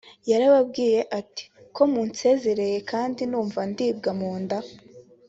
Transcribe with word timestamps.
“Yarababwiye 0.29 1.01
ati 1.19 1.43
ko 1.75 1.81
munsezereye 1.91 2.77
kandi 2.91 3.21
numva 3.29 3.59
ndibwa 3.71 4.11
mu 4.19 4.31
nda 4.41 4.57